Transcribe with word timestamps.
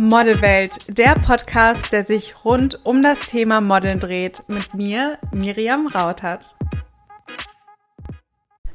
Modelwelt, 0.00 0.96
der 0.96 1.16
Podcast, 1.16 1.90
der 1.90 2.04
sich 2.04 2.44
rund 2.44 2.86
um 2.86 3.02
das 3.02 3.18
Thema 3.18 3.60
Modeln 3.60 3.98
dreht, 3.98 4.44
mit 4.46 4.72
mir, 4.72 5.18
Miriam 5.32 5.88
Rautert. 5.88 6.54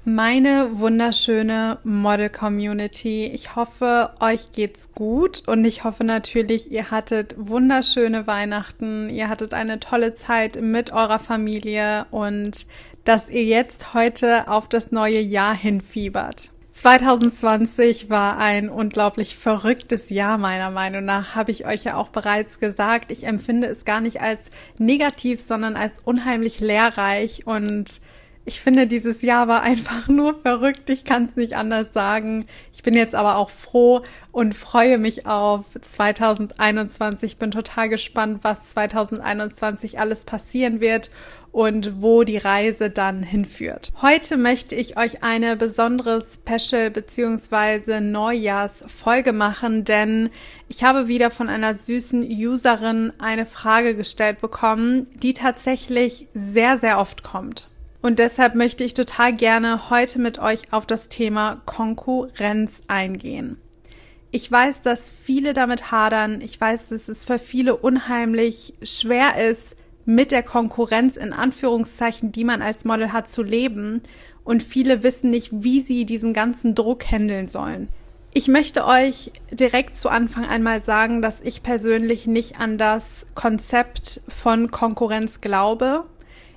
Meine 0.04 0.80
wunderschöne 0.80 1.80
Model-Community. 1.86 3.28
Ich 3.28 3.55
hoffe, 3.55 4.12
euch 4.20 4.52
geht's 4.52 4.91
gut 4.91 5.48
und 5.48 5.64
ich 5.64 5.86
hoffe 5.86 6.04
natürlich, 6.04 6.70
ihr 6.70 6.91
hattet 6.91 7.36
wunderschöne 7.38 8.28
Weihnachten, 8.28 9.10
ihr 9.10 9.30
hattet 9.30 9.54
eine 9.54 9.80
tolle 9.80 10.16
Zeit 10.16 10.62
mit 10.62 10.92
eurer 10.92 11.20
Familie 11.20 12.05
und 12.12 12.68
dass 13.05 13.30
ihr 13.30 13.46
jetzt 13.46 13.94
heute 13.94 14.50
auf 14.50 14.68
das 14.68 14.92
neue 14.92 15.21
Jahr 15.21 15.55
hinfiebert. 15.55 16.53
2020 16.73 18.09
war 18.09 18.39
ein 18.39 18.68
unglaublich 18.68 19.37
verrücktes 19.37 20.09
Jahr 20.09 20.39
meiner 20.39 20.71
Meinung 20.71 21.05
nach, 21.05 21.36
habe 21.36 21.51
ich 21.51 21.68
euch 21.68 21.83
ja 21.83 21.96
auch 21.97 22.09
bereits 22.09 22.59
gesagt. 22.59 23.11
Ich 23.11 23.25
empfinde 23.25 23.68
es 23.68 23.86
gar 23.86 24.01
nicht 24.01 24.21
als 24.21 24.49
negativ, 24.79 25.39
sondern 25.39 25.75
als 25.75 25.99
unheimlich 26.04 26.59
lehrreich 26.59 27.46
und 27.46 28.01
ich 28.46 28.60
finde, 28.60 28.88
dieses 28.88 29.21
Jahr 29.21 29.47
war 29.47 29.61
einfach 29.61 30.07
nur 30.07 30.39
verrückt. 30.42 30.89
Ich 30.89 31.06
kann 31.06 31.29
es 31.29 31.36
nicht 31.36 31.56
anders 31.56 31.93
sagen. 31.93 32.45
Ich 32.73 32.83
bin 32.83 32.94
jetzt 32.94 33.16
aber 33.16 33.38
auch 33.38 33.50
froh 33.50 34.02
und 34.31 34.53
freue 34.53 34.97
mich 34.97 35.25
auf 35.25 35.66
2021. 35.80 37.38
Bin 37.38 37.52
total 37.52 37.88
gespannt, 37.88 38.39
was 38.42 38.69
2021 38.72 40.00
alles 40.00 40.25
passieren 40.25 40.81
wird 40.81 41.09
und 41.53 42.02
wo 42.02 42.23
die 42.23 42.38
Reise 42.38 42.89
dann 42.89 43.23
hinführt. 43.23 43.92
Heute 44.02 44.36
möchte 44.36 44.75
ich 44.75 44.97
euch 44.97 45.23
eine 45.23 45.55
besondere 45.55 46.19
Special 46.22 46.89
beziehungsweise 46.89 48.02
Neujahrsfolge 48.02 49.31
machen, 49.31 49.86
denn 49.86 50.31
ich 50.67 50.83
habe 50.83 51.08
wieder 51.08 51.31
von 51.31 51.47
einer 51.47 51.75
süßen 51.75 52.23
Userin 52.23 53.14
eine 53.19 53.45
Frage 53.45 53.95
gestellt 53.95 54.41
bekommen, 54.41 55.08
die 55.14 55.33
tatsächlich 55.33 56.27
sehr, 56.33 56.75
sehr 56.77 56.99
oft 56.99 57.23
kommt. 57.23 57.69
Und 58.03 58.19
deshalb 58.19 58.53
möchte 58.53 58.83
ich 58.83 58.93
total 58.93 59.33
gerne 59.33 59.89
heute 59.89 60.19
mit 60.19 60.37
euch 60.37 60.73
auf 60.73 60.85
das 60.85 61.07
Thema 61.07 61.61
Konkurrenz 61.65 62.81
eingehen. 62.87 63.55
Ich 64.29 64.51
weiß, 64.51 64.81
dass 64.81 65.09
viele 65.09 65.53
damit 65.53 65.89
hadern. 65.89 66.41
Ich 66.41 66.59
weiß, 66.59 66.89
dass 66.89 67.07
es 67.07 67.23
für 67.23 67.39
viele 67.39 67.77
unheimlich 67.77 68.73
schwer 68.83 69.49
ist, 69.49 69.77
mit 70.03 70.31
der 70.31 70.43
Konkurrenz 70.43 71.15
in 71.15 71.31
Anführungszeichen, 71.31 72.33
die 72.33 72.43
man 72.43 72.61
als 72.61 72.83
Model 72.83 73.13
hat, 73.13 73.29
zu 73.29 73.41
leben. 73.41 74.01
Und 74.43 74.63
viele 74.63 75.01
wissen 75.01 75.29
nicht, 75.29 75.51
wie 75.53 75.79
sie 75.79 76.05
diesen 76.05 76.33
ganzen 76.33 76.75
Druck 76.75 77.09
handeln 77.09 77.47
sollen. 77.47 77.87
Ich 78.33 78.49
möchte 78.49 78.85
euch 78.85 79.31
direkt 79.49 79.95
zu 79.95 80.09
Anfang 80.09 80.43
einmal 80.43 80.83
sagen, 80.83 81.21
dass 81.21 81.39
ich 81.39 81.63
persönlich 81.63 82.27
nicht 82.27 82.59
an 82.59 82.77
das 82.77 83.27
Konzept 83.33 84.19
von 84.27 84.71
Konkurrenz 84.71 85.39
glaube. 85.39 86.03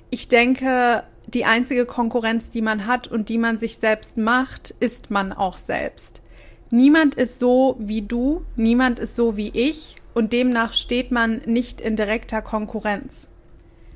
Ich 0.09 0.27
denke, 0.27 1.03
die 1.27 1.45
einzige 1.45 1.85
Konkurrenz, 1.85 2.49
die 2.49 2.61
man 2.61 2.87
hat 2.87 3.07
und 3.07 3.29
die 3.29 3.37
man 3.37 3.57
sich 3.57 3.77
selbst 3.77 4.17
macht, 4.17 4.73
ist 4.79 5.11
man 5.11 5.33
auch 5.33 5.57
selbst. 5.57 6.21
Niemand 6.69 7.15
ist 7.15 7.39
so 7.39 7.75
wie 7.79 8.01
du, 8.01 8.43
niemand 8.55 8.99
ist 8.99 9.15
so 9.15 9.37
wie 9.37 9.49
ich 9.53 9.95
und 10.13 10.33
demnach 10.33 10.73
steht 10.73 11.11
man 11.11 11.41
nicht 11.45 11.79
in 11.79 11.95
direkter 11.95 12.41
Konkurrenz. 12.41 13.29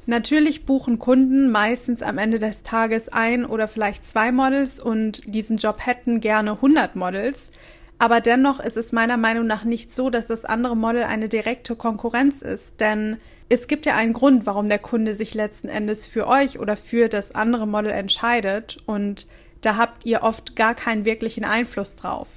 Natürlich 0.05 0.65
buchen 0.65 0.99
Kunden 0.99 1.51
meistens 1.51 2.01
am 2.01 2.17
Ende 2.17 2.39
des 2.39 2.63
Tages 2.63 3.09
ein 3.09 3.45
oder 3.45 3.67
vielleicht 3.67 4.05
zwei 4.05 4.31
Models 4.31 4.79
und 4.79 5.33
diesen 5.33 5.57
Job 5.57 5.85
hätten 5.85 6.21
gerne 6.21 6.53
100 6.53 6.95
Models. 6.95 7.51
Aber 8.01 8.19
dennoch 8.19 8.59
ist 8.59 8.77
es 8.77 8.91
meiner 8.91 9.17
Meinung 9.17 9.45
nach 9.45 9.63
nicht 9.63 9.93
so, 9.93 10.09
dass 10.09 10.25
das 10.25 10.43
andere 10.43 10.75
Model 10.75 11.03
eine 11.03 11.29
direkte 11.29 11.75
Konkurrenz 11.75 12.41
ist, 12.41 12.79
denn 12.79 13.17
es 13.47 13.67
gibt 13.67 13.85
ja 13.85 13.95
einen 13.95 14.13
Grund, 14.13 14.47
warum 14.47 14.69
der 14.69 14.79
Kunde 14.79 15.13
sich 15.13 15.35
letzten 15.35 15.69
Endes 15.69 16.07
für 16.07 16.25
euch 16.25 16.57
oder 16.57 16.75
für 16.75 17.09
das 17.09 17.35
andere 17.35 17.67
Model 17.67 17.91
entscheidet 17.91 18.79
und 18.87 19.27
da 19.61 19.77
habt 19.77 20.03
ihr 20.07 20.23
oft 20.23 20.55
gar 20.55 20.73
keinen 20.73 21.05
wirklichen 21.05 21.45
Einfluss 21.45 21.95
drauf. 21.95 22.27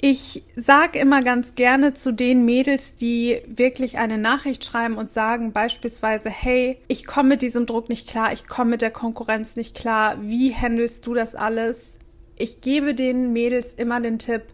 Ich 0.00 0.44
sage 0.56 0.98
immer 0.98 1.20
ganz 1.20 1.56
gerne 1.56 1.92
zu 1.92 2.14
den 2.14 2.46
Mädels, 2.46 2.94
die 2.94 3.42
wirklich 3.46 3.98
eine 3.98 4.16
Nachricht 4.16 4.64
schreiben 4.64 4.94
und 4.96 5.10
sagen 5.10 5.52
beispielsweise, 5.52 6.30
hey, 6.30 6.78
ich 6.88 7.04
komme 7.04 7.28
mit 7.28 7.42
diesem 7.42 7.66
Druck 7.66 7.90
nicht 7.90 8.08
klar, 8.08 8.32
ich 8.32 8.48
komme 8.48 8.70
mit 8.70 8.80
der 8.80 8.92
Konkurrenz 8.92 9.56
nicht 9.56 9.76
klar, 9.76 10.16
wie 10.22 10.54
handelst 10.54 11.06
du 11.06 11.12
das 11.12 11.34
alles? 11.34 11.98
Ich 12.38 12.62
gebe 12.62 12.94
den 12.94 13.34
Mädels 13.34 13.74
immer 13.74 14.00
den 14.00 14.18
Tipp, 14.18 14.44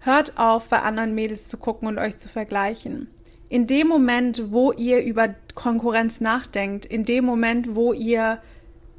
hört 0.00 0.38
auf, 0.38 0.68
bei 0.68 0.80
anderen 0.80 1.14
Mädels 1.14 1.46
zu 1.46 1.58
gucken 1.58 1.88
und 1.88 1.98
euch 1.98 2.16
zu 2.16 2.28
vergleichen 2.28 3.08
in 3.50 3.66
dem 3.66 3.88
Moment, 3.88 4.52
wo 4.52 4.72
ihr 4.72 5.02
über 5.02 5.34
Konkurrenz 5.54 6.20
nachdenkt, 6.20 6.86
in 6.86 7.04
dem 7.04 7.24
Moment, 7.24 7.74
wo 7.74 7.92
ihr 7.92 8.40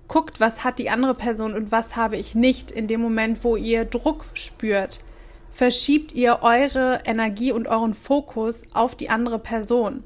guckt, 0.10 0.42
was 0.42 0.66
hat 0.66 0.78
die 0.78 0.90
andere 0.90 1.16
Person 1.16 1.54
und 1.54 1.72
was 1.72 1.96
habe 1.96 2.18
ich 2.18 2.36
nicht, 2.36 2.70
in 2.70 2.86
dem 2.86 3.00
Moment, 3.00 3.46
wo 3.46 3.56
ihr 3.56 3.86
Druck 3.86 4.26
spürt, 4.34 5.06
verschiebt 5.52 6.12
ihr 6.12 6.40
eure 6.42 7.00
Energie 7.06 7.54
und 7.54 7.68
euren 7.68 7.94
Fokus 7.94 8.64
auf 8.74 8.94
die 8.94 9.10
andere 9.10 9.40
Person. 9.40 10.04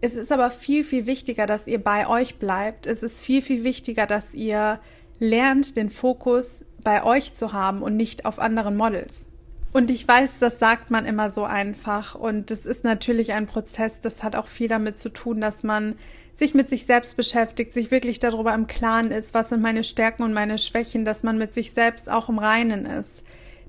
Es 0.00 0.16
ist 0.16 0.32
aber 0.32 0.50
viel, 0.50 0.82
viel 0.82 1.06
wichtiger, 1.06 1.46
dass 1.46 1.68
ihr 1.68 1.82
bei 1.82 2.08
euch 2.08 2.40
bleibt. 2.40 2.88
Es 2.88 3.04
ist 3.04 3.22
viel, 3.22 3.40
viel 3.40 3.62
wichtiger, 3.62 4.06
dass 4.06 4.34
ihr 4.34 4.80
lernt, 5.20 5.76
den 5.76 5.90
Fokus 5.90 6.64
bei 6.82 7.04
euch 7.04 7.34
zu 7.34 7.52
haben 7.52 7.82
und 7.82 7.96
nicht 7.96 8.24
auf 8.24 8.40
anderen 8.40 8.76
Models. 8.76 9.29
Und 9.72 9.90
ich 9.90 10.06
weiß, 10.06 10.34
das 10.40 10.58
sagt 10.58 10.90
man 10.90 11.06
immer 11.06 11.30
so 11.30 11.44
einfach. 11.44 12.14
Und 12.14 12.50
das 12.50 12.60
ist 12.60 12.82
natürlich 12.84 13.32
ein 13.32 13.46
Prozess, 13.46 14.00
das 14.00 14.22
hat 14.22 14.34
auch 14.34 14.48
viel 14.48 14.68
damit 14.68 14.98
zu 14.98 15.10
tun, 15.10 15.40
dass 15.40 15.62
man 15.62 15.94
sich 16.34 16.54
mit 16.54 16.68
sich 16.68 16.86
selbst 16.86 17.16
beschäftigt, 17.16 17.74
sich 17.74 17.90
wirklich 17.90 18.18
darüber 18.18 18.54
im 18.54 18.66
Klaren 18.66 19.12
ist, 19.12 19.34
was 19.34 19.50
sind 19.50 19.60
meine 19.60 19.84
Stärken 19.84 20.22
und 20.22 20.32
meine 20.32 20.58
Schwächen, 20.58 21.04
dass 21.04 21.22
man 21.22 21.38
mit 21.38 21.54
sich 21.54 21.72
selbst 21.72 22.10
auch 22.10 22.28
im 22.28 22.38
Reinen 22.38 22.86
ist. 22.86 23.24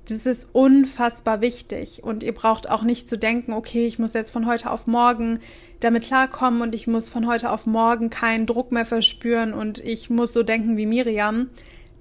Das 0.08 0.26
ist 0.26 0.48
unfassbar 0.52 1.40
wichtig. 1.40 2.02
Und 2.02 2.22
ihr 2.24 2.34
braucht 2.34 2.68
auch 2.68 2.82
nicht 2.82 3.08
zu 3.08 3.16
denken, 3.16 3.52
okay, 3.52 3.86
ich 3.86 3.98
muss 3.98 4.14
jetzt 4.14 4.32
von 4.32 4.46
heute 4.46 4.70
auf 4.70 4.86
morgen 4.86 5.38
damit 5.80 6.04
klarkommen 6.04 6.62
und 6.62 6.74
ich 6.74 6.86
muss 6.86 7.08
von 7.08 7.26
heute 7.26 7.50
auf 7.50 7.66
morgen 7.66 8.10
keinen 8.10 8.46
Druck 8.46 8.72
mehr 8.72 8.86
verspüren 8.86 9.52
und 9.52 9.78
ich 9.78 10.10
muss 10.10 10.32
so 10.32 10.42
denken 10.42 10.76
wie 10.76 10.86
Miriam. 10.86 11.50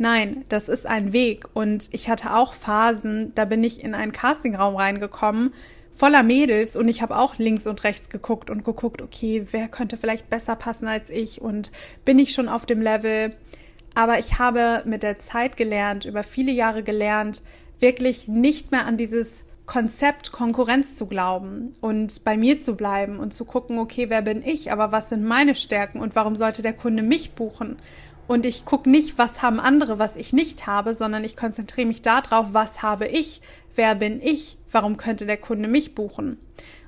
Nein, 0.01 0.45
das 0.49 0.67
ist 0.67 0.87
ein 0.87 1.13
Weg. 1.13 1.45
Und 1.53 1.89
ich 1.91 2.09
hatte 2.09 2.35
auch 2.35 2.55
Phasen, 2.55 3.33
da 3.35 3.45
bin 3.45 3.63
ich 3.63 3.83
in 3.83 3.93
einen 3.93 4.11
Castingraum 4.11 4.75
reingekommen, 4.75 5.53
voller 5.93 6.23
Mädels 6.23 6.75
und 6.75 6.87
ich 6.87 7.03
habe 7.03 7.15
auch 7.15 7.37
links 7.37 7.67
und 7.67 7.83
rechts 7.83 8.09
geguckt 8.09 8.49
und 8.49 8.65
geguckt, 8.65 9.03
okay, 9.03 9.45
wer 9.51 9.67
könnte 9.67 9.97
vielleicht 9.97 10.27
besser 10.27 10.55
passen 10.55 10.87
als 10.87 11.11
ich 11.11 11.39
und 11.39 11.71
bin 12.03 12.17
ich 12.17 12.33
schon 12.33 12.49
auf 12.49 12.65
dem 12.65 12.81
Level. 12.81 13.35
Aber 13.93 14.17
ich 14.17 14.39
habe 14.39 14.81
mit 14.85 15.03
der 15.03 15.19
Zeit 15.19 15.55
gelernt, 15.55 16.05
über 16.05 16.23
viele 16.23 16.51
Jahre 16.51 16.81
gelernt, 16.81 17.43
wirklich 17.79 18.27
nicht 18.27 18.71
mehr 18.71 18.87
an 18.87 18.97
dieses 18.97 19.43
Konzept 19.67 20.31
Konkurrenz 20.31 20.95
zu 20.95 21.05
glauben 21.05 21.75
und 21.79 22.23
bei 22.23 22.37
mir 22.37 22.59
zu 22.59 22.75
bleiben 22.75 23.19
und 23.19 23.35
zu 23.35 23.45
gucken, 23.45 23.77
okay, 23.77 24.09
wer 24.09 24.23
bin 24.23 24.41
ich, 24.43 24.71
aber 24.71 24.91
was 24.91 25.09
sind 25.09 25.23
meine 25.23 25.53
Stärken 25.53 25.99
und 25.99 26.15
warum 26.15 26.35
sollte 26.35 26.63
der 26.63 26.73
Kunde 26.73 27.03
mich 27.03 27.33
buchen? 27.33 27.77
Und 28.27 28.45
ich 28.45 28.65
gucke 28.65 28.89
nicht, 28.89 29.17
was 29.17 29.41
haben 29.41 29.59
andere, 29.59 29.99
was 29.99 30.15
ich 30.15 30.33
nicht 30.33 30.67
habe, 30.67 30.93
sondern 30.93 31.23
ich 31.23 31.35
konzentriere 31.35 31.87
mich 31.87 32.01
darauf, 32.01 32.53
was 32.53 32.81
habe 32.81 33.07
ich, 33.07 33.41
wer 33.75 33.95
bin 33.95 34.21
ich, 34.21 34.57
warum 34.71 34.97
könnte 34.97 35.25
der 35.25 35.37
Kunde 35.37 35.67
mich 35.67 35.95
buchen. 35.95 36.37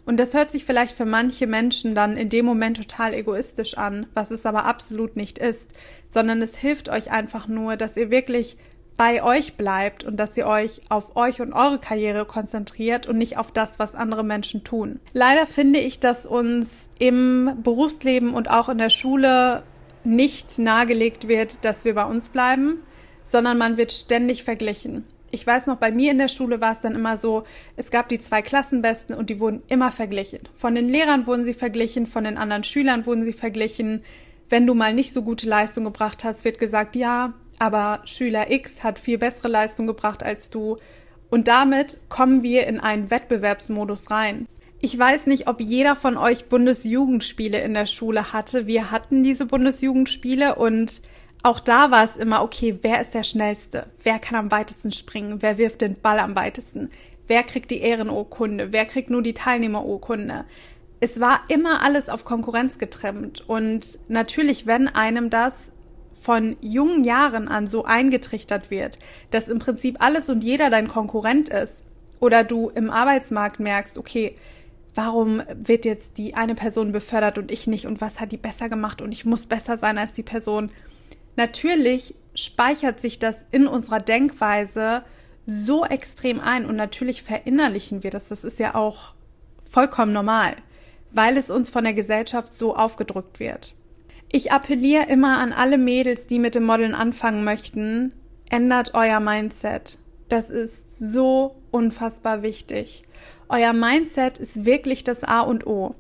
Und 0.06 0.20
das 0.20 0.34
hört 0.34 0.52
sich 0.52 0.66
vielleicht 0.66 0.96
für 0.96 1.06
manche 1.06 1.48
Menschen 1.48 1.96
dann 1.96 2.18
in 2.18 2.30
dem 2.30 2.46
Moment 2.46 2.78
total 2.78 3.14
egoistisch 3.14 3.78
an, 3.78 4.06
was 4.14 4.32
es 4.32 4.46
aber 4.46 4.66
absolut 4.66 5.16
nicht 5.16 5.38
ist, 5.38 5.72
sondern 6.10 6.42
es 6.42 6.58
hilft 6.58 6.90
euch 6.90 7.12
einfach 7.12 7.48
nur, 7.48 7.78
dass 7.78 7.96
ihr 7.96 8.12
wirklich 8.12 8.58
bei 8.96 9.24
euch 9.24 9.56
bleibt 9.56 10.04
und 10.04 10.18
dass 10.18 10.38
ihr 10.38 10.46
euch 10.46 10.82
auf 10.90 11.16
euch 11.16 11.42
und 11.42 11.54
eure 11.54 11.80
Karriere 11.80 12.26
konzentriert 12.26 13.08
und 13.08 13.18
nicht 13.18 13.38
auf 13.38 13.52
das, 13.52 13.80
was 13.80 13.96
andere 13.96 14.24
Menschen 14.24 14.64
tun. 14.64 15.00
Leider 15.14 15.48
finde 15.48 15.80
ich, 15.80 16.00
dass 16.00 16.26
uns 16.26 16.90
im 17.00 17.58
Berufsleben 17.64 18.34
und 18.34 18.50
auch 18.50 18.70
in 18.70 18.78
der 18.78 18.92
Schule 18.92 19.64
nicht 20.06 20.60
nahegelegt 20.60 21.28
wird, 21.28 21.64
dass 21.66 21.86
wir 21.86 21.96
bei 21.96 22.06
uns 22.06 22.30
bleiben, 22.30 22.80
sondern 23.24 23.58
man 23.58 23.78
wird 23.78 23.92
ständig 23.92 24.44
verglichen. 24.44 25.06
Ich 25.32 25.48
weiß 25.48 25.66
noch, 25.66 25.78
bei 25.78 25.92
mir 25.92 26.12
in 26.12 26.20
der 26.20 26.28
Schule 26.28 26.62
war 26.62 26.72
es 26.72 26.82
dann 26.82 26.94
immer 26.94 27.18
so, 27.18 27.44
es 27.76 27.90
gab 27.90 28.08
die 28.08 28.20
zwei 28.20 28.44
Klassenbesten 28.44 29.16
und 29.16 29.32
die 29.32 29.40
wurden 29.40 29.64
immer 29.68 29.92
verglichen. 29.92 30.42
Von 30.54 30.76
den 30.76 30.88
Lehrern 30.88 31.26
wurden 31.26 31.44
sie 31.44 31.56
verglichen, 31.56 32.06
von 32.06 32.24
den 32.24 32.38
anderen 32.38 32.64
Schülern 32.64 33.08
wurden 33.08 33.24
sie 33.24 33.34
verglichen. 33.34 34.04
Wenn 34.48 34.68
du 34.68 34.76
mal 34.76 34.94
nicht 34.94 35.12
so 35.12 35.24
gute 35.24 35.50
Leistung 35.50 35.86
gebracht 35.86 36.24
hast, 36.24 36.46
wird 36.46 36.60
gesagt, 36.60 36.96
ja, 36.96 37.34
aber 37.58 38.02
Schüler 38.06 38.52
X 38.52 38.84
hat 38.84 39.00
viel 39.00 39.18
bessere 39.18 39.48
Leistung 39.48 39.88
gebracht 39.88 40.22
als 40.22 40.52
du. 40.52 40.78
Und 41.32 41.48
damit 41.48 41.98
kommen 42.10 42.44
wir 42.44 42.68
in 42.68 42.80
einen 42.80 43.10
Wettbewerbsmodus 43.10 44.12
rein. 44.12 44.48
Ich 44.86 45.00
weiß 45.00 45.28
nicht, 45.28 45.48
ob 45.48 45.62
jeder 45.62 45.96
von 45.96 46.18
euch 46.18 46.50
Bundesjugendspiele 46.50 47.58
in 47.62 47.74
der 47.74 47.86
Schule 47.86 48.34
hatte. 48.34 48.68
Wir 48.68 48.92
hatten 48.92 49.24
diese 49.24 49.46
Bundesjugendspiele 49.46 50.56
und 50.56 51.02
auch 51.42 51.62
da 51.62 51.90
war 51.90 52.04
es 52.04 52.18
immer, 52.18 52.44
okay, 52.44 52.80
wer 52.82 53.00
ist 53.00 53.14
der 53.14 53.24
Schnellste? 53.24 53.88
Wer 54.04 54.20
kann 54.20 54.38
am 54.38 54.52
weitesten 54.52 54.92
springen? 54.92 55.42
Wer 55.42 55.58
wirft 55.58 55.82
den 55.82 55.96
Ball 56.02 56.20
am 56.20 56.36
weitesten? 56.36 56.90
wer 57.28 57.44
kriegt 57.44 57.72
die 57.72 57.82
Ehrenurkunde, 57.82 58.72
wer 58.72 58.86
kriegt 58.86 59.10
nur 59.10 59.22
die 59.22 59.34
Teilnehmerurkunde. 59.34 60.46
Es 61.00 61.20
war 61.20 61.42
immer 61.50 61.82
alles 61.82 62.10
auf 62.10 62.26
Konkurrenz 62.26 62.78
getrimmt 62.78 63.44
und 63.48 64.00
natürlich, 64.08 64.66
wenn 64.66 64.88
einem 64.88 65.30
das 65.30 65.54
von 66.14 66.56
jungen 66.62 67.04
Jahren 67.04 67.50
an 67.50 67.68
so 67.68 67.84
eingetrichtert 67.84 68.72
wird, 68.72 68.98
dass 69.32 69.50
im 69.50 69.60
Prinzip 69.60 69.98
alles 70.00 70.30
und 70.30 70.44
jeder 70.44 70.70
dein 70.70 70.88
Konkurrent 70.88 71.50
ist 71.50 71.84
oder 72.22 72.46
du 72.46 72.70
im 72.70 72.90
Arbeitsmarkt 72.90 73.60
merkst, 73.60 73.98
okay, 73.98 74.36
warum 74.96 75.42
wird 75.56 75.86
jetzt 75.86 76.18
die 76.18 76.36
eine 76.36 76.56
Person 76.56 76.92
befördert 76.92 77.38
und 77.38 77.52
ich 77.52 77.68
nicht 77.68 77.88
und 77.88 78.02
was 78.02 78.20
hat 78.20 78.32
die 78.32 78.38
besser 78.38 78.70
gemacht 78.70 79.02
und 79.02 79.12
ich 79.12 79.26
muss 79.26 79.46
besser 79.46 79.78
sein 79.78 79.98
als 79.98 80.12
die 80.12 80.24
Person. 80.24 80.72
Natürlich 81.36 82.16
speichert 82.36 83.00
sich 83.00 83.20
das 83.20 83.36
in 83.52 83.68
unserer 83.68 84.00
Denkweise 84.00 85.04
so 85.46 85.86
extrem 85.86 86.40
ein 86.40 86.66
und 86.66 86.76
natürlich 86.76 87.24
verinnerlichen 87.24 88.04
wir 88.04 88.12
das. 88.12 88.28
Das 88.28 88.44
ist 88.44 88.60
ja 88.60 88.76
auch 88.76 89.14
vollkommen 89.70 90.14
normal, 90.14 90.56
weil 91.12 91.38
es 91.38 91.50
uns 91.50 91.70
von 91.70 91.84
der 91.84 91.94
Gesellschaft 91.94 92.54
so 92.54 92.76
aufgedrückt 92.76 93.40
wird. 93.40 93.76
Ich 94.32 94.52
appelliere 94.52 95.06
immer 95.08 95.38
an 95.38 95.54
alle 95.54 95.78
Mädels, 95.78 96.28
die 96.28 96.40
mit 96.40 96.56
dem 96.56 96.66
Modeln 96.66 96.96
anfangen 96.96 97.44
möchten, 97.44 98.14
ändert 98.50 98.94
euer 98.94 99.20
Mindset. 99.20 100.00
Das 100.30 100.50
ist 100.50 100.98
so 100.98 101.56
unfassbar 101.72 102.42
wichtig. 102.42 103.04
Euer 103.50 103.74
Mindset 103.74 104.40
ist 104.40 104.66
wirklich 104.66 105.04
das 105.04 105.24
A 105.24 105.42
und 105.42 105.68
O. 105.68 105.96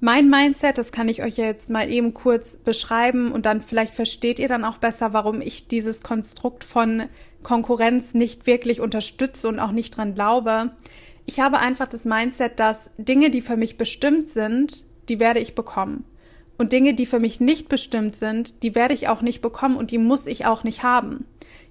Mein 0.00 0.30
Mindset, 0.30 0.78
das 0.78 0.92
kann 0.92 1.08
ich 1.08 1.24
euch 1.24 1.36
jetzt 1.38 1.70
mal 1.70 1.90
eben 1.90 2.14
kurz 2.14 2.56
beschreiben 2.56 3.32
und 3.32 3.46
dann 3.46 3.62
vielleicht 3.62 3.96
versteht 3.96 4.38
ihr 4.38 4.46
dann 4.46 4.64
auch 4.64 4.78
besser, 4.78 5.12
warum 5.12 5.40
ich 5.40 5.66
dieses 5.66 6.02
Konstrukt 6.02 6.62
von 6.62 7.04
Konkurrenz 7.42 8.14
nicht 8.14 8.46
wirklich 8.46 8.80
unterstütze 8.80 9.48
und 9.48 9.58
auch 9.58 9.72
nicht 9.72 9.96
dran 9.96 10.14
glaube. 10.14 10.70
Ich 11.26 11.40
habe 11.40 11.58
einfach 11.58 11.88
das 11.88 12.04
Mindset, 12.04 12.60
dass 12.60 12.92
Dinge, 12.96 13.30
die 13.30 13.40
für 13.40 13.56
mich 13.56 13.76
bestimmt 13.76 14.28
sind, 14.28 14.84
die 15.08 15.18
werde 15.18 15.40
ich 15.40 15.56
bekommen. 15.56 16.04
Und 16.58 16.72
Dinge, 16.72 16.94
die 16.94 17.06
für 17.06 17.20
mich 17.20 17.40
nicht 17.40 17.68
bestimmt 17.68 18.16
sind, 18.16 18.62
die 18.62 18.74
werde 18.74 18.94
ich 18.94 19.08
auch 19.08 19.20
nicht 19.20 19.42
bekommen 19.42 19.76
und 19.76 19.90
die 19.90 19.98
muss 19.98 20.26
ich 20.26 20.46
auch 20.46 20.64
nicht 20.64 20.82
haben. 20.84 21.26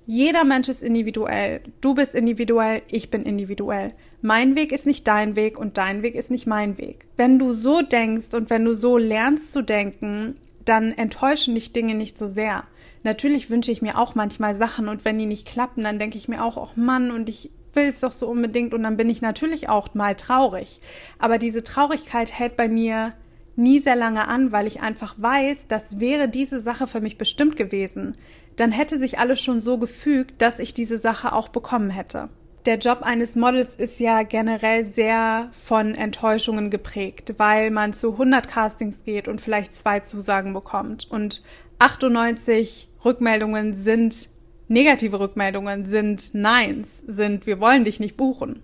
Jeder 0.09 0.45
Mensch 0.45 0.69
ist 0.69 0.83
individuell. 0.83 1.59
Du 1.81 1.93
bist 1.93 2.15
individuell, 2.15 2.81
ich 2.87 3.11
bin 3.11 3.23
individuell. 3.23 3.89
Mein 4.21 4.55
Weg 4.55 4.71
ist 4.71 4.85
nicht 4.85 5.05
dein 5.05 5.35
Weg 5.35 5.59
und 5.59 5.77
dein 5.77 6.01
Weg 6.01 6.15
ist 6.15 6.31
nicht 6.31 6.47
mein 6.47 6.77
Weg. 6.77 7.07
Wenn 7.17 7.37
du 7.37 7.51
so 7.51 7.81
denkst 7.81 8.33
und 8.33 8.49
wenn 8.49 8.63
du 8.63 8.73
so 8.73 8.97
lernst 8.97 9.51
zu 9.51 9.61
denken, 9.61 10.35
dann 10.63 10.93
enttäuschen 10.93 11.55
dich 11.55 11.73
Dinge 11.73 11.93
nicht 11.93 12.17
so 12.17 12.29
sehr. 12.29 12.63
Natürlich 13.03 13.49
wünsche 13.49 13.73
ich 13.73 13.81
mir 13.81 13.97
auch 13.97 14.15
manchmal 14.15 14.55
Sachen 14.55 14.87
und 14.87 15.03
wenn 15.03 15.17
die 15.17 15.25
nicht 15.25 15.45
klappen, 15.45 15.83
dann 15.83 15.99
denke 15.99 16.17
ich 16.17 16.29
mir 16.29 16.41
auch, 16.41 16.55
oh 16.55 16.69
Mann, 16.79 17.11
und 17.11 17.27
ich 17.27 17.51
will 17.73 17.89
es 17.89 17.99
doch 17.99 18.13
so 18.13 18.29
unbedingt 18.29 18.73
und 18.73 18.83
dann 18.83 18.95
bin 18.95 19.09
ich 19.09 19.21
natürlich 19.21 19.67
auch 19.67 19.93
mal 19.93 20.15
traurig. 20.15 20.79
Aber 21.19 21.37
diese 21.37 21.65
Traurigkeit 21.65 22.31
hält 22.31 22.55
bei 22.55 22.69
mir 22.69 23.11
nie 23.57 23.79
sehr 23.79 23.97
lange 23.97 24.25
an, 24.29 24.53
weil 24.53 24.67
ich 24.67 24.79
einfach 24.79 25.15
weiß, 25.17 25.67
das 25.67 25.99
wäre 25.99 26.29
diese 26.29 26.61
Sache 26.61 26.87
für 26.87 27.01
mich 27.01 27.17
bestimmt 27.17 27.57
gewesen. 27.57 28.15
Dann 28.57 28.71
hätte 28.71 28.99
sich 28.99 29.17
alles 29.17 29.41
schon 29.41 29.61
so 29.61 29.77
gefügt, 29.77 30.41
dass 30.41 30.59
ich 30.59 30.73
diese 30.73 30.97
Sache 30.97 31.31
auch 31.31 31.47
bekommen 31.47 31.89
hätte. 31.89 32.29
Der 32.65 32.77
Job 32.77 33.01
eines 33.01 33.35
Models 33.35 33.75
ist 33.75 33.97
ja 34.01 34.23
generell 34.23 34.83
sehr 34.83 35.49
von 35.53 35.95
Enttäuschungen 35.95 36.69
geprägt, 36.69 37.35
weil 37.37 37.71
man 37.71 37.93
zu 37.93 38.11
100 38.11 38.49
Castings 38.49 39.05
geht 39.05 39.29
und 39.29 39.39
vielleicht 39.39 39.73
zwei 39.73 40.01
Zusagen 40.01 40.53
bekommt 40.53 41.09
und 41.09 41.43
98 41.79 42.89
Rückmeldungen 43.05 43.73
sind 43.73 44.27
negative 44.67 45.19
Rückmeldungen, 45.19 45.85
sind 45.85 46.33
Neins, 46.33 47.05
sind 47.07 47.45
wir 47.47 47.61
wollen 47.61 47.85
dich 47.85 48.01
nicht 48.01 48.17
buchen. 48.17 48.63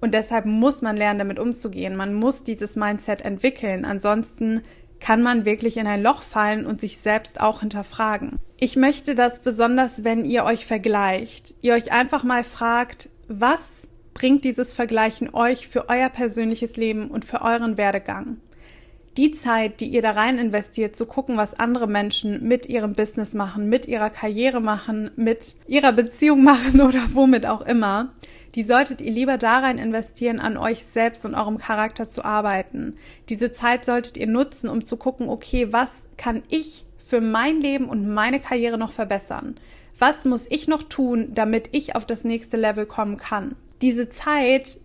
Und 0.00 0.14
deshalb 0.14 0.46
muss 0.46 0.82
man 0.82 0.96
lernen, 0.96 1.18
damit 1.18 1.38
umzugehen. 1.38 1.96
Man 1.96 2.14
muss 2.14 2.44
dieses 2.44 2.76
Mindset 2.76 3.22
entwickeln. 3.22 3.84
Ansonsten 3.84 4.62
kann 5.00 5.22
man 5.22 5.44
wirklich 5.44 5.76
in 5.76 5.86
ein 5.86 6.02
Loch 6.02 6.22
fallen 6.22 6.66
und 6.66 6.80
sich 6.80 6.98
selbst 6.98 7.40
auch 7.40 7.60
hinterfragen. 7.60 8.36
Ich 8.58 8.76
möchte 8.76 9.14
das 9.14 9.40
besonders, 9.40 10.04
wenn 10.04 10.24
ihr 10.24 10.44
euch 10.44 10.66
vergleicht, 10.66 11.54
ihr 11.62 11.74
euch 11.74 11.92
einfach 11.92 12.24
mal 12.24 12.42
fragt, 12.42 13.08
was 13.28 13.86
bringt 14.14 14.44
dieses 14.44 14.72
Vergleichen 14.72 15.32
euch 15.32 15.68
für 15.68 15.88
euer 15.88 16.08
persönliches 16.08 16.76
Leben 16.76 17.08
und 17.08 17.24
für 17.24 17.42
euren 17.42 17.76
Werdegang? 17.76 18.38
Die 19.16 19.32
Zeit, 19.32 19.80
die 19.80 19.86
ihr 19.86 20.02
da 20.02 20.12
rein 20.12 20.38
investiert, 20.38 20.96
zu 20.96 21.06
gucken, 21.06 21.36
was 21.36 21.54
andere 21.54 21.88
Menschen 21.88 22.46
mit 22.46 22.68
ihrem 22.68 22.92
Business 22.94 23.32
machen, 23.32 23.68
mit 23.68 23.86
ihrer 23.86 24.10
Karriere 24.10 24.60
machen, 24.60 25.10
mit 25.16 25.56
ihrer 25.66 25.92
Beziehung 25.92 26.42
machen 26.44 26.80
oder 26.80 27.04
womit 27.14 27.46
auch 27.46 27.62
immer, 27.62 28.12
die 28.54 28.62
solltet 28.62 29.00
ihr 29.00 29.12
lieber 29.12 29.38
darein 29.38 29.78
investieren, 29.78 30.40
an 30.40 30.56
euch 30.56 30.84
selbst 30.84 31.24
und 31.24 31.34
eurem 31.34 31.58
Charakter 31.58 32.08
zu 32.08 32.24
arbeiten. 32.24 32.96
Diese 33.28 33.52
Zeit 33.52 33.84
solltet 33.84 34.16
ihr 34.16 34.26
nutzen, 34.26 34.68
um 34.68 34.84
zu 34.84 34.96
gucken, 34.96 35.28
okay, 35.28 35.72
was 35.72 36.08
kann 36.16 36.42
ich 36.48 36.86
für 36.98 37.20
mein 37.20 37.60
Leben 37.60 37.88
und 37.88 38.12
meine 38.12 38.40
Karriere 38.40 38.78
noch 38.78 38.92
verbessern? 38.92 39.56
Was 39.98 40.24
muss 40.24 40.46
ich 40.48 40.68
noch 40.68 40.82
tun, 40.82 41.34
damit 41.34 41.70
ich 41.72 41.96
auf 41.96 42.06
das 42.06 42.24
nächste 42.24 42.56
Level 42.56 42.86
kommen 42.86 43.16
kann? 43.16 43.56
Diese 43.82 44.08
Zeit 44.08 44.78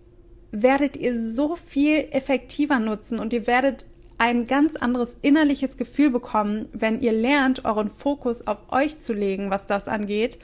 werdet 0.50 0.96
ihr 0.96 1.18
so 1.18 1.56
viel 1.56 2.08
effektiver 2.10 2.78
nutzen 2.78 3.18
und 3.18 3.32
ihr 3.32 3.46
werdet 3.46 3.86
ein 4.18 4.46
ganz 4.46 4.76
anderes 4.76 5.16
innerliches 5.22 5.76
Gefühl 5.76 6.10
bekommen, 6.10 6.68
wenn 6.72 7.00
ihr 7.00 7.12
lernt, 7.12 7.64
euren 7.64 7.90
Fokus 7.90 8.46
auf 8.46 8.58
euch 8.70 8.98
zu 8.98 9.12
legen, 9.12 9.50
was 9.50 9.66
das 9.66 9.88
angeht 9.88 10.38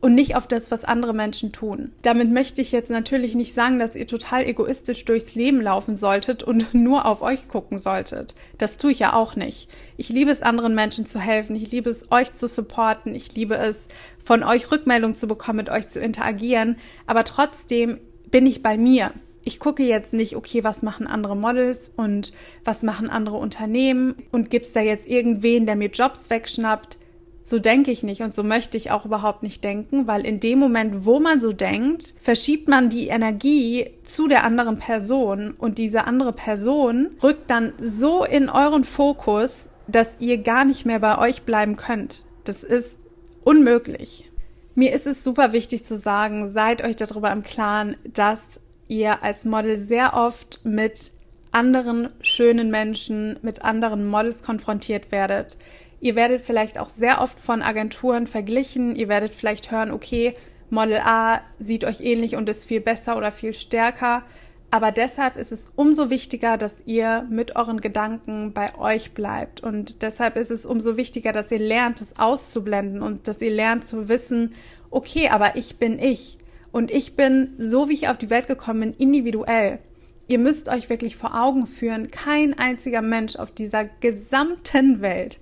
und 0.00 0.14
nicht 0.14 0.34
auf 0.34 0.46
das, 0.46 0.70
was 0.70 0.84
andere 0.84 1.12
Menschen 1.12 1.52
tun. 1.52 1.92
Damit 2.02 2.30
möchte 2.30 2.62
ich 2.62 2.72
jetzt 2.72 2.90
natürlich 2.90 3.34
nicht 3.34 3.54
sagen, 3.54 3.78
dass 3.78 3.94
ihr 3.94 4.06
total 4.06 4.46
egoistisch 4.46 5.04
durchs 5.04 5.34
Leben 5.34 5.60
laufen 5.60 5.96
solltet 5.96 6.42
und 6.42 6.74
nur 6.74 7.04
auf 7.04 7.22
euch 7.22 7.48
gucken 7.48 7.78
solltet. 7.78 8.34
Das 8.58 8.78
tue 8.78 8.92
ich 8.92 9.00
ja 9.00 9.12
auch 9.12 9.36
nicht. 9.36 9.68
Ich 9.96 10.08
liebe 10.08 10.30
es, 10.30 10.42
anderen 10.42 10.74
Menschen 10.74 11.06
zu 11.06 11.20
helfen. 11.20 11.54
Ich 11.54 11.70
liebe 11.70 11.90
es, 11.90 12.10
euch 12.10 12.32
zu 12.32 12.48
supporten. 12.48 13.14
Ich 13.14 13.34
liebe 13.34 13.56
es, 13.56 13.88
von 14.22 14.42
euch 14.42 14.70
Rückmeldung 14.70 15.14
zu 15.14 15.26
bekommen, 15.26 15.58
mit 15.58 15.70
euch 15.70 15.88
zu 15.88 16.00
interagieren. 16.00 16.76
Aber 17.06 17.24
trotzdem 17.24 17.98
bin 18.30 18.46
ich 18.46 18.62
bei 18.62 18.78
mir. 18.78 19.12
Ich 19.42 19.58
gucke 19.58 19.82
jetzt 19.82 20.12
nicht, 20.12 20.36
okay, 20.36 20.64
was 20.64 20.82
machen 20.82 21.06
andere 21.06 21.36
Models 21.36 21.90
und 21.96 22.32
was 22.64 22.82
machen 22.82 23.08
andere 23.08 23.36
Unternehmen 23.36 24.14
und 24.32 24.50
gibt's 24.50 24.72
da 24.72 24.80
jetzt 24.80 25.06
irgendwen, 25.06 25.66
der 25.66 25.76
mir 25.76 25.88
Jobs 25.88 26.28
wegschnappt? 26.28 26.99
So 27.42 27.58
denke 27.58 27.90
ich 27.90 28.02
nicht 28.02 28.20
und 28.20 28.34
so 28.34 28.42
möchte 28.42 28.76
ich 28.76 28.90
auch 28.90 29.06
überhaupt 29.06 29.42
nicht 29.42 29.64
denken, 29.64 30.06
weil 30.06 30.26
in 30.26 30.40
dem 30.40 30.58
Moment, 30.58 31.04
wo 31.04 31.20
man 31.20 31.40
so 31.40 31.52
denkt, 31.52 32.14
verschiebt 32.20 32.68
man 32.68 32.90
die 32.90 33.08
Energie 33.08 33.90
zu 34.04 34.28
der 34.28 34.44
anderen 34.44 34.78
Person 34.78 35.52
und 35.52 35.78
diese 35.78 36.04
andere 36.04 36.32
Person 36.32 37.10
rückt 37.22 37.50
dann 37.50 37.72
so 37.80 38.24
in 38.24 38.48
euren 38.48 38.84
Fokus, 38.84 39.68
dass 39.88 40.16
ihr 40.20 40.38
gar 40.38 40.64
nicht 40.64 40.86
mehr 40.86 41.00
bei 41.00 41.18
euch 41.18 41.42
bleiben 41.42 41.76
könnt. 41.76 42.24
Das 42.44 42.62
ist 42.62 42.98
unmöglich. 43.42 44.30
Mir 44.74 44.92
ist 44.92 45.06
es 45.06 45.24
super 45.24 45.52
wichtig 45.52 45.84
zu 45.84 45.98
sagen, 45.98 46.52
seid 46.52 46.84
euch 46.84 46.96
darüber 46.96 47.32
im 47.32 47.42
Klaren, 47.42 47.96
dass 48.04 48.60
ihr 48.86 49.22
als 49.22 49.44
Model 49.44 49.78
sehr 49.78 50.14
oft 50.14 50.60
mit 50.64 51.12
anderen 51.52 52.10
schönen 52.20 52.70
Menschen, 52.70 53.38
mit 53.42 53.64
anderen 53.64 54.06
Models 54.06 54.42
konfrontiert 54.42 55.10
werdet 55.10 55.56
Ihr 56.00 56.16
werdet 56.16 56.40
vielleicht 56.40 56.78
auch 56.78 56.88
sehr 56.88 57.20
oft 57.20 57.38
von 57.38 57.62
Agenturen 57.62 58.26
verglichen. 58.26 58.96
Ihr 58.96 59.08
werdet 59.08 59.34
vielleicht 59.34 59.70
hören, 59.70 59.90
okay, 59.90 60.34
Model 60.70 61.00
A 61.04 61.42
sieht 61.58 61.84
euch 61.84 62.00
ähnlich 62.00 62.36
und 62.36 62.48
ist 62.48 62.64
viel 62.64 62.80
besser 62.80 63.16
oder 63.16 63.30
viel 63.30 63.52
stärker. 63.52 64.22
Aber 64.70 64.92
deshalb 64.92 65.36
ist 65.36 65.50
es 65.50 65.70
umso 65.74 66.10
wichtiger, 66.10 66.56
dass 66.56 66.78
ihr 66.86 67.26
mit 67.28 67.56
euren 67.56 67.80
Gedanken 67.80 68.52
bei 68.52 68.78
euch 68.78 69.12
bleibt. 69.12 69.60
Und 69.62 70.02
deshalb 70.02 70.36
ist 70.36 70.50
es 70.50 70.64
umso 70.64 70.96
wichtiger, 70.96 71.32
dass 71.32 71.50
ihr 71.50 71.58
lernt, 71.58 72.00
es 72.00 72.18
auszublenden 72.18 73.02
und 73.02 73.26
dass 73.26 73.42
ihr 73.42 73.50
lernt 73.50 73.84
zu 73.84 74.08
wissen, 74.08 74.54
okay, 74.90 75.28
aber 75.28 75.56
ich 75.56 75.76
bin 75.78 75.98
ich. 75.98 76.38
Und 76.72 76.92
ich 76.92 77.16
bin, 77.16 77.54
so 77.58 77.88
wie 77.88 77.94
ich 77.94 78.08
auf 78.08 78.16
die 78.16 78.30
Welt 78.30 78.46
gekommen 78.46 78.80
bin, 78.80 78.94
individuell. 78.94 79.80
Ihr 80.28 80.38
müsst 80.38 80.68
euch 80.68 80.88
wirklich 80.88 81.16
vor 81.16 81.34
Augen 81.34 81.66
führen, 81.66 82.12
kein 82.12 82.56
einziger 82.56 83.02
Mensch 83.02 83.34
auf 83.34 83.50
dieser 83.50 83.86
gesamten 83.86 85.00
Welt 85.00 85.40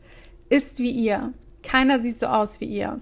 ist 0.49 0.79
wie 0.79 0.91
ihr. 0.91 1.33
Keiner 1.63 2.01
sieht 2.01 2.21
so 2.21 2.27
aus 2.27 2.61
wie 2.61 2.67
ihr. 2.67 3.01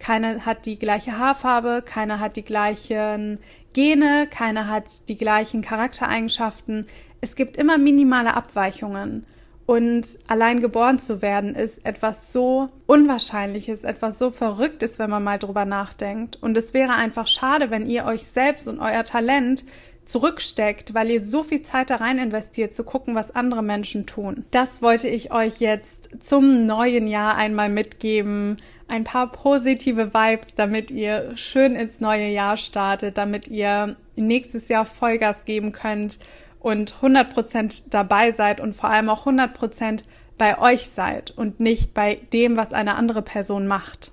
Keiner 0.00 0.44
hat 0.44 0.66
die 0.66 0.78
gleiche 0.78 1.16
Haarfarbe, 1.18 1.82
keiner 1.84 2.18
hat 2.18 2.36
die 2.36 2.44
gleichen 2.44 3.38
Gene, 3.72 4.26
keiner 4.28 4.68
hat 4.68 5.08
die 5.08 5.16
gleichen 5.16 5.62
Charaktereigenschaften. 5.62 6.86
Es 7.20 7.36
gibt 7.36 7.56
immer 7.56 7.78
minimale 7.78 8.34
Abweichungen. 8.34 9.26
Und 9.64 10.18
allein 10.26 10.60
geboren 10.60 10.98
zu 10.98 11.22
werden 11.22 11.54
ist 11.54 11.86
etwas 11.86 12.32
so 12.32 12.68
Unwahrscheinliches, 12.86 13.84
etwas 13.84 14.18
so 14.18 14.30
Verrücktes, 14.30 14.98
wenn 14.98 15.08
man 15.08 15.22
mal 15.22 15.38
drüber 15.38 15.64
nachdenkt. 15.64 16.36
Und 16.42 16.56
es 16.56 16.74
wäre 16.74 16.94
einfach 16.94 17.28
schade, 17.28 17.70
wenn 17.70 17.86
ihr 17.86 18.04
euch 18.04 18.24
selbst 18.24 18.66
und 18.66 18.80
euer 18.80 19.04
Talent 19.04 19.64
zurücksteckt, 20.04 20.94
weil 20.94 21.10
ihr 21.10 21.20
so 21.20 21.42
viel 21.42 21.62
Zeit 21.62 21.90
da 21.90 21.96
rein 21.96 22.18
investiert, 22.18 22.74
zu 22.74 22.84
gucken, 22.84 23.14
was 23.14 23.34
andere 23.34 23.62
Menschen 23.62 24.06
tun. 24.06 24.44
Das 24.50 24.82
wollte 24.82 25.08
ich 25.08 25.32
euch 25.32 25.60
jetzt 25.60 26.22
zum 26.22 26.66
neuen 26.66 27.06
Jahr 27.06 27.36
einmal 27.36 27.68
mitgeben. 27.68 28.58
Ein 28.88 29.04
paar 29.04 29.30
positive 29.32 30.12
Vibes, 30.12 30.54
damit 30.54 30.90
ihr 30.90 31.32
schön 31.36 31.74
ins 31.76 32.00
neue 32.00 32.28
Jahr 32.28 32.56
startet, 32.56 33.16
damit 33.16 33.48
ihr 33.48 33.96
nächstes 34.16 34.68
Jahr 34.68 34.84
Vollgas 34.84 35.44
geben 35.44 35.72
könnt 35.72 36.18
und 36.60 36.96
100% 37.00 37.84
dabei 37.90 38.32
seid 38.32 38.60
und 38.60 38.74
vor 38.74 38.90
allem 38.90 39.08
auch 39.08 39.26
100% 39.26 40.02
bei 40.36 40.58
euch 40.58 40.88
seid 40.90 41.30
und 41.30 41.60
nicht 41.60 41.94
bei 41.94 42.20
dem, 42.32 42.56
was 42.56 42.72
eine 42.72 42.96
andere 42.96 43.22
Person 43.22 43.66
macht. 43.66 44.12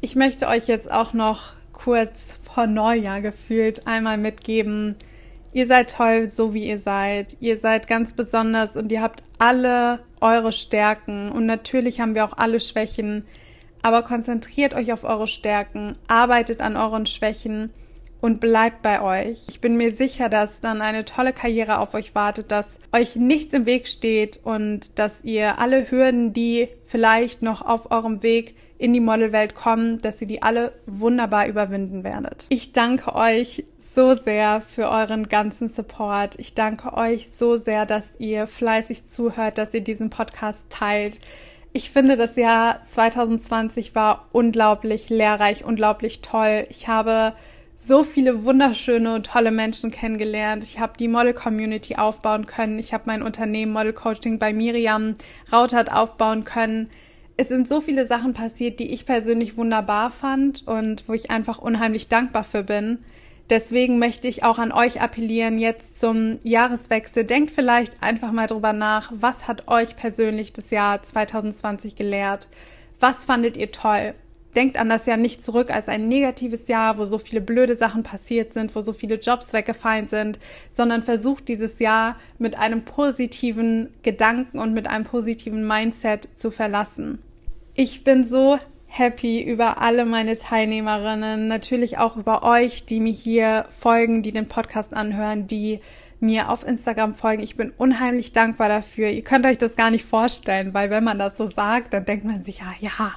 Ich 0.00 0.16
möchte 0.16 0.48
euch 0.48 0.68
jetzt 0.68 0.90
auch 0.90 1.12
noch 1.12 1.54
kurz 1.72 2.34
vor 2.42 2.66
Neujahr 2.66 3.20
gefühlt 3.20 3.86
einmal 3.86 4.16
mitgeben, 4.16 4.96
ihr 5.54 5.66
seid 5.66 5.90
toll, 5.90 6.30
so 6.30 6.52
wie 6.52 6.66
ihr 6.66 6.78
seid. 6.78 7.36
Ihr 7.40 7.58
seid 7.58 7.86
ganz 7.86 8.12
besonders 8.12 8.76
und 8.76 8.92
ihr 8.92 9.00
habt 9.00 9.22
alle 9.38 10.00
eure 10.20 10.52
Stärken. 10.52 11.32
Und 11.32 11.46
natürlich 11.46 12.00
haben 12.00 12.14
wir 12.14 12.24
auch 12.26 12.36
alle 12.36 12.60
Schwächen, 12.60 13.24
aber 13.80 14.02
konzentriert 14.02 14.74
euch 14.74 14.92
auf 14.92 15.04
eure 15.04 15.28
Stärken, 15.28 15.96
arbeitet 16.08 16.60
an 16.60 16.76
euren 16.76 17.06
Schwächen 17.06 17.70
und 18.24 18.40
bleibt 18.40 18.80
bei 18.80 19.02
euch. 19.02 19.42
Ich 19.50 19.60
bin 19.60 19.76
mir 19.76 19.92
sicher, 19.92 20.30
dass 20.30 20.60
dann 20.60 20.80
eine 20.80 21.04
tolle 21.04 21.34
Karriere 21.34 21.78
auf 21.78 21.92
euch 21.92 22.14
wartet, 22.14 22.52
dass 22.52 22.80
euch 22.90 23.16
nichts 23.16 23.52
im 23.52 23.66
Weg 23.66 23.86
steht 23.86 24.40
und 24.42 24.98
dass 24.98 25.22
ihr 25.24 25.58
alle 25.58 25.90
Hürden, 25.90 26.32
die 26.32 26.68
vielleicht 26.86 27.42
noch 27.42 27.60
auf 27.60 27.90
eurem 27.90 28.22
Weg 28.22 28.56
in 28.78 28.94
die 28.94 29.00
Modelwelt 29.00 29.54
kommen, 29.54 30.00
dass 30.00 30.22
ihr 30.22 30.26
die 30.26 30.40
alle 30.40 30.72
wunderbar 30.86 31.46
überwinden 31.48 32.02
werdet. 32.02 32.46
Ich 32.48 32.72
danke 32.72 33.14
euch 33.14 33.66
so 33.76 34.14
sehr 34.14 34.62
für 34.62 34.88
euren 34.88 35.28
ganzen 35.28 35.68
Support. 35.68 36.38
Ich 36.38 36.54
danke 36.54 36.94
euch 36.94 37.28
so 37.30 37.56
sehr, 37.56 37.84
dass 37.84 38.14
ihr 38.18 38.46
fleißig 38.46 39.04
zuhört, 39.04 39.58
dass 39.58 39.74
ihr 39.74 39.82
diesen 39.82 40.08
Podcast 40.08 40.60
teilt. 40.70 41.20
Ich 41.74 41.90
finde, 41.90 42.16
das 42.16 42.36
Jahr 42.36 42.80
2020 42.88 43.94
war 43.94 44.28
unglaublich 44.32 45.10
lehrreich, 45.10 45.62
unglaublich 45.62 46.22
toll. 46.22 46.64
Ich 46.70 46.88
habe 46.88 47.34
so 47.76 48.02
viele 48.02 48.44
wunderschöne 48.44 49.14
und 49.14 49.26
tolle 49.26 49.50
Menschen 49.50 49.90
kennengelernt. 49.90 50.64
Ich 50.64 50.78
habe 50.78 50.94
die 50.98 51.08
Model-Community 51.08 51.96
aufbauen 51.96 52.46
können. 52.46 52.78
Ich 52.78 52.94
habe 52.94 53.04
mein 53.06 53.22
Unternehmen 53.22 53.72
Model 53.72 53.92
Coaching 53.92 54.38
bei 54.38 54.52
Miriam 54.52 55.14
Rautert 55.52 55.92
aufbauen 55.92 56.44
können. 56.44 56.90
Es 57.36 57.48
sind 57.48 57.68
so 57.68 57.80
viele 57.80 58.06
Sachen 58.06 58.32
passiert, 58.32 58.78
die 58.78 58.92
ich 58.92 59.06
persönlich 59.06 59.56
wunderbar 59.56 60.10
fand 60.10 60.66
und 60.66 61.08
wo 61.08 61.14
ich 61.14 61.30
einfach 61.30 61.58
unheimlich 61.58 62.08
dankbar 62.08 62.44
für 62.44 62.62
bin. 62.62 63.00
Deswegen 63.50 63.98
möchte 63.98 64.28
ich 64.28 64.42
auch 64.42 64.58
an 64.58 64.72
euch 64.72 65.02
appellieren, 65.02 65.58
jetzt 65.58 66.00
zum 66.00 66.38
Jahreswechsel. 66.44 67.24
Denkt 67.24 67.50
vielleicht 67.50 68.02
einfach 68.02 68.32
mal 68.32 68.46
drüber 68.46 68.72
nach, 68.72 69.12
was 69.14 69.46
hat 69.48 69.68
euch 69.68 69.96
persönlich 69.96 70.52
das 70.52 70.70
Jahr 70.70 71.02
2020 71.02 71.96
gelehrt? 71.96 72.48
Was 73.00 73.26
fandet 73.26 73.58
ihr 73.58 73.70
toll? 73.70 74.14
Denkt 74.56 74.76
an 74.78 74.88
das 74.88 75.06
Jahr 75.06 75.16
nicht 75.16 75.44
zurück 75.44 75.70
als 75.70 75.88
ein 75.88 76.08
negatives 76.08 76.68
Jahr, 76.68 76.98
wo 76.98 77.04
so 77.04 77.18
viele 77.18 77.40
blöde 77.40 77.76
Sachen 77.76 78.02
passiert 78.02 78.54
sind, 78.54 78.74
wo 78.74 78.82
so 78.82 78.92
viele 78.92 79.16
Jobs 79.16 79.52
weggefallen 79.52 80.08
sind, 80.08 80.38
sondern 80.72 81.02
versucht 81.02 81.48
dieses 81.48 81.78
Jahr 81.78 82.16
mit 82.38 82.58
einem 82.58 82.82
positiven 82.82 83.92
Gedanken 84.02 84.58
und 84.58 84.74
mit 84.74 84.86
einem 84.86 85.04
positiven 85.04 85.66
Mindset 85.66 86.28
zu 86.36 86.50
verlassen. 86.50 87.18
Ich 87.74 88.04
bin 88.04 88.24
so 88.24 88.58
happy 88.86 89.42
über 89.42 89.80
alle 89.80 90.04
meine 90.04 90.36
Teilnehmerinnen, 90.36 91.48
natürlich 91.48 91.98
auch 91.98 92.16
über 92.16 92.44
euch, 92.44 92.86
die 92.86 93.00
mir 93.00 93.12
hier 93.12 93.66
folgen, 93.70 94.22
die 94.22 94.32
den 94.32 94.46
Podcast 94.46 94.94
anhören, 94.94 95.48
die 95.48 95.80
mir 96.24 96.48
auf 96.48 96.66
Instagram 96.66 97.14
folgen. 97.14 97.42
Ich 97.42 97.56
bin 97.56 97.72
unheimlich 97.76 98.32
dankbar 98.32 98.68
dafür. 98.68 99.10
Ihr 99.10 99.22
könnt 99.22 99.46
euch 99.46 99.58
das 99.58 99.76
gar 99.76 99.90
nicht 99.90 100.04
vorstellen, 100.04 100.74
weil 100.74 100.90
wenn 100.90 101.04
man 101.04 101.18
das 101.18 101.36
so 101.36 101.46
sagt, 101.46 101.92
dann 101.92 102.04
denkt 102.04 102.24
man 102.24 102.42
sich, 102.42 102.60
ja, 102.60 102.72
ja, 102.80 103.12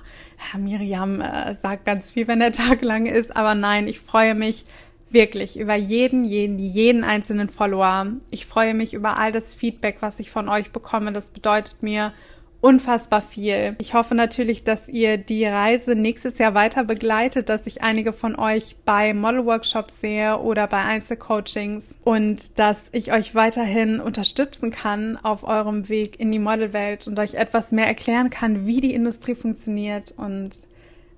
Miriam 0.58 1.22
äh, 1.22 1.56
sagt 1.56 1.86
ganz 1.86 2.12
viel, 2.12 2.28
wenn 2.28 2.40
der 2.40 2.52
Tag 2.54 2.82
lang 2.82 3.06
ist. 3.06 3.36
Aber 3.36 3.56
nein, 3.56 3.88
ich 3.88 4.00
freue 4.00 4.36
mich 4.36 4.66
wirklich 5.10 5.58
über 5.58 5.76
jeden, 5.76 6.26
jeden, 6.26 6.60
jeden 6.60 7.04
einzelnen 7.04 7.50
Follower. 7.50 8.08
Ich 8.30 8.46
freue 8.46 8.74
mich 8.74 8.94
über 8.94 9.18
all 9.18 9.32
das 9.32 9.56
Feedback, 9.56 9.98
was 10.02 10.20
ich 10.20 10.30
von 10.30 10.50
euch 10.50 10.72
bekomme. 10.72 11.14
Das 11.14 11.28
bedeutet 11.28 11.82
mir 11.82 12.14
unfassbar 12.62 13.22
viel. 13.22 13.76
Ich 13.80 13.94
hoffe 13.94 14.16
natürlich, 14.16 14.64
dass 14.64 14.88
ihr 14.88 15.18
die 15.18 15.46
Reise 15.46 15.96
nächstes 15.96 16.38
Jahr 16.38 16.54
weiter 16.54 16.84
begleitet, 16.84 17.50
dass 17.50 17.68
ich 17.68 17.84
einige 17.84 18.14
von 18.14 18.36
euch 18.36 18.76
bei 18.84 19.14
Model 19.14 19.46
Workshops 19.46 20.02
sehe 20.02 20.40
oder 20.40 20.68
bei 20.68 20.84
Einzelcoachings 20.84 21.96
und 22.04 22.58
dass 22.60 22.86
ich 22.92 23.14
euch 23.14 23.36
weiterhin 23.36 24.00
unterstützen 24.00 24.72
kann 24.72 25.18
auf 25.18 25.44
eurem 25.44 25.88
Weg 25.90 26.20
in 26.20 26.32
die 26.32 26.40
Modelwelt 26.40 27.08
und 27.08 27.20
euch 27.20 27.36
etwas 27.36 27.72
mehr 27.72 27.88
erklären 27.88 28.30
kann, 28.30 28.66
wie 28.66 28.82
die 28.82 28.94
Industrie 28.94 29.36
funktioniert 29.36 30.14
und 30.18 30.68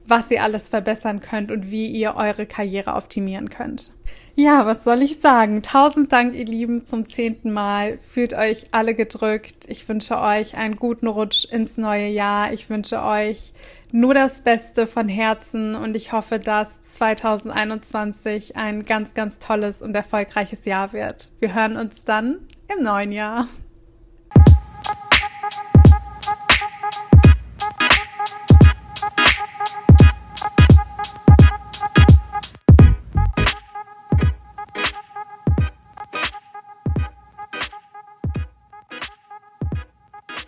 was 0.06 0.32
ihr 0.32 0.44
alles 0.44 0.70
verbessern 0.70 1.22
könnt 1.22 1.52
und 1.52 1.72
wie 1.72 1.88
ihr 1.88 2.16
eure 2.16 2.46
Karriere 2.46 2.96
optimieren 2.96 3.50
könnt. 3.50 3.92
Ja, 4.42 4.66
was 4.66 4.86
soll 4.86 5.02
ich 5.02 5.20
sagen? 5.20 5.62
Tausend 5.64 6.14
Dank, 6.14 6.34
ihr 6.34 6.46
Lieben, 6.46 6.88
zum 6.88 7.10
zehnten 7.10 7.52
Mal. 7.52 8.00
Fühlt 8.02 8.34
euch 8.34 8.68
alle 8.72 8.96
gedrückt. 8.96 9.66
Ich 9.68 9.90
wünsche 9.90 10.18
euch 10.18 10.56
einen 10.56 10.78
guten 10.78 11.08
Rutsch 11.08 11.44
ins 11.44 11.76
neue 11.76 12.08
Jahr. 12.08 12.54
Ich 12.54 12.70
wünsche 12.70 13.04
euch 13.04 13.52
nur 13.92 14.14
das 14.14 14.42
Beste 14.42 14.88
von 14.88 15.10
Herzen 15.10 15.76
und 15.76 15.94
ich 15.94 16.14
hoffe, 16.14 16.40
dass 16.40 16.82
2021 16.84 18.56
ein 18.56 18.86
ganz, 18.86 19.14
ganz 19.14 19.40
tolles 19.40 19.82
und 19.82 19.94
erfolgreiches 19.94 20.64
Jahr 20.64 20.94
wird. 20.94 21.28
Wir 21.42 21.54
hören 21.54 21.76
uns 21.76 22.06
dann 22.06 22.38
im 22.74 22.82
neuen 22.82 23.12
Jahr. 23.12 23.46